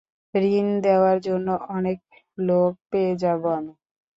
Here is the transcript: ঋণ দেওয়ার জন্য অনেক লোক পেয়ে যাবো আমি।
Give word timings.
ঋণ 0.53 0.67
দেওয়ার 0.81 1.17
জন্য 1.21 1.47
অনেক 1.69 1.99
লোক 2.41 2.71
পেয়ে 2.91 3.13
যাবো 3.23 3.47
আমি। 3.57 3.73